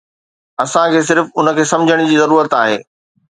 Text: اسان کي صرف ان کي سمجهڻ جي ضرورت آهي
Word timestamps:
اسان 0.63 0.87
کي 0.95 1.01
صرف 1.09 1.25
ان 1.43 1.47
کي 1.59 1.63
سمجهڻ 1.73 2.03
جي 2.09 2.17
ضرورت 2.23 2.57
آهي 2.63 2.77